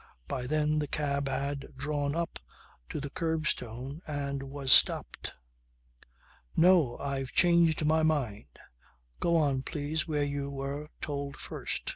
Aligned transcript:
By 0.27 0.47
then 0.47 0.79
the 0.79 0.87
cab 0.87 1.27
had 1.27 1.75
drawn 1.77 2.15
up 2.15 2.39
to 2.89 2.99
the 2.99 3.11
curbstone 3.11 4.01
and 4.07 4.41
was 4.41 4.71
stopped. 4.71 5.35
"No! 6.57 6.97
I've 6.97 7.31
changed 7.33 7.85
my 7.85 8.01
mind. 8.01 8.47
Go 9.19 9.37
on 9.37 9.61
please 9.61 10.07
where 10.07 10.23
you 10.23 10.49
were 10.49 10.89
told 11.01 11.37
first. 11.37 11.89